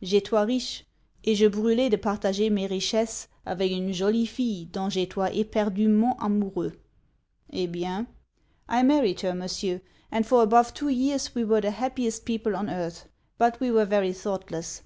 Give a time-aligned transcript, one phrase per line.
[0.00, 0.84] j'etois riche;
[1.24, 6.78] et je brulez de partager mes richesse avec une jolie fille dont j'etois eperdument amoureux._'
[7.52, 8.06] 'Eh bien?'
[8.68, 9.80] 'I married her, Monsieur;
[10.12, 13.08] and for above two years we were the happiest people on earth.
[13.38, 14.82] But we were very thoughtless.